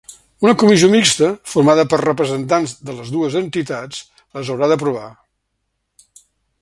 [0.45, 4.01] Una comissió mixta, formada per representants de les dues entitats,
[4.39, 5.07] les haurà d’aprovar.